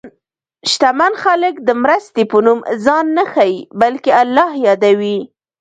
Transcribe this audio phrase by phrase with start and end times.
[0.71, 5.17] شتمن خلک د مرستې په نوم ځان نه ښيي، بلکې الله یادوي.